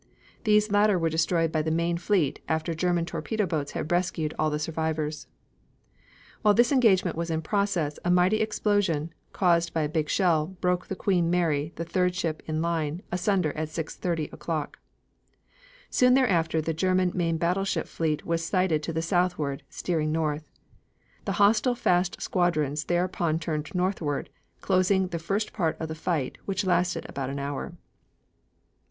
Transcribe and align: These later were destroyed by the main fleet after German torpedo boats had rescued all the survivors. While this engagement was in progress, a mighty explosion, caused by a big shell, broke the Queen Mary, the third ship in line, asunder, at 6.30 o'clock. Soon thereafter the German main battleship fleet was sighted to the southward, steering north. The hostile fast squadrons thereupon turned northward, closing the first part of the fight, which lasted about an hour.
These 0.45 0.71
later 0.71 0.97
were 0.97 1.11
destroyed 1.11 1.51
by 1.51 1.61
the 1.61 1.69
main 1.69 1.95
fleet 1.95 2.39
after 2.49 2.73
German 2.73 3.05
torpedo 3.05 3.45
boats 3.45 3.73
had 3.73 3.91
rescued 3.91 4.33
all 4.39 4.49
the 4.49 4.57
survivors. 4.57 5.27
While 6.41 6.55
this 6.55 6.71
engagement 6.71 7.15
was 7.15 7.29
in 7.29 7.43
progress, 7.43 7.99
a 8.03 8.09
mighty 8.09 8.37
explosion, 8.41 9.13
caused 9.31 9.75
by 9.75 9.81
a 9.83 9.87
big 9.87 10.09
shell, 10.09 10.57
broke 10.59 10.87
the 10.87 10.95
Queen 10.95 11.29
Mary, 11.29 11.71
the 11.75 11.85
third 11.85 12.15
ship 12.15 12.41
in 12.47 12.63
line, 12.63 13.03
asunder, 13.11 13.53
at 13.55 13.67
6.30 13.67 14.33
o'clock. 14.33 14.79
Soon 15.91 16.15
thereafter 16.15 16.61
the 16.61 16.73
German 16.73 17.11
main 17.13 17.37
battleship 17.37 17.87
fleet 17.87 18.25
was 18.25 18.43
sighted 18.43 18.81
to 18.81 18.91
the 18.93 19.03
southward, 19.03 19.61
steering 19.69 20.11
north. 20.11 20.49
The 21.25 21.33
hostile 21.33 21.75
fast 21.75 22.19
squadrons 22.19 22.85
thereupon 22.85 23.37
turned 23.37 23.75
northward, 23.75 24.31
closing 24.61 25.09
the 25.09 25.19
first 25.19 25.53
part 25.53 25.77
of 25.79 25.87
the 25.87 25.93
fight, 25.93 26.39
which 26.45 26.65
lasted 26.65 27.07
about 27.07 27.29
an 27.29 27.37
hour. 27.37 27.75